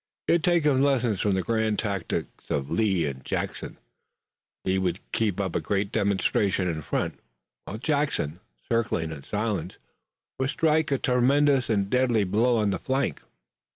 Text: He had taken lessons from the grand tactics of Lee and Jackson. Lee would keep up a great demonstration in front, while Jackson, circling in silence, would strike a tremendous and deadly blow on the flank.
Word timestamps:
He 0.25 0.33
had 0.33 0.43
taken 0.43 0.81
lessons 0.81 1.19
from 1.19 1.35
the 1.35 1.43
grand 1.43 1.77
tactics 1.77 2.45
of 2.49 2.71
Lee 2.71 3.05
and 3.05 3.23
Jackson. 3.23 3.77
Lee 4.65 4.79
would 4.79 4.99
keep 5.11 5.39
up 5.39 5.55
a 5.55 5.59
great 5.61 5.91
demonstration 5.91 6.67
in 6.67 6.81
front, 6.81 7.19
while 7.65 7.77
Jackson, 7.77 8.39
circling 8.67 9.11
in 9.11 9.21
silence, 9.23 9.77
would 10.39 10.49
strike 10.49 10.89
a 10.91 10.97
tremendous 10.97 11.69
and 11.69 11.87
deadly 11.87 12.23
blow 12.23 12.57
on 12.57 12.71
the 12.71 12.79
flank. 12.79 13.21